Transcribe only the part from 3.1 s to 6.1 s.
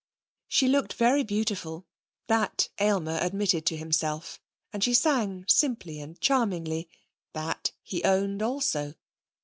admitted to himself, and she sang simply